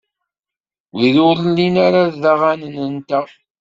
[0.97, 3.25] Wid ur llin ara d aɣanen-nteɣ.